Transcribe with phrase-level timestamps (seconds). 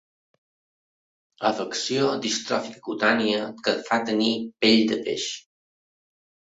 [1.49, 5.33] Afecció distròfica cutània que et fa tenir pell de peix.